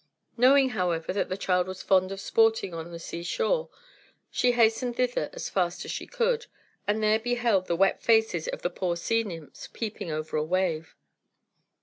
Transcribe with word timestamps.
Knowing, 0.35 0.69
however, 0.69 1.13
that 1.13 1.29
the 1.29 1.37
child 1.37 1.67
was 1.67 1.83
fond 1.83 2.11
of 2.11 2.19
sporting 2.19 2.73
on 2.73 2.91
the 2.91 2.97
seashore, 2.97 3.69
she 4.31 4.53
hastened 4.53 4.95
thither 4.95 5.29
as 5.31 5.47
fast 5.47 5.85
as 5.85 5.91
she 5.91 6.07
could, 6.07 6.47
and 6.87 7.03
there 7.03 7.19
beheld 7.19 7.67
the 7.67 7.75
wet 7.75 8.01
faces 8.01 8.47
of 8.47 8.63
the 8.63 8.71
poor 8.71 8.97
sea 8.97 9.23
nymphs 9.23 9.69
peeping 9.71 10.09
over 10.09 10.35
a 10.37 10.43
wave. 10.43 10.95